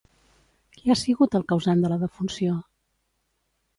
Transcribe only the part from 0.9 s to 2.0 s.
ha sigut el causant de la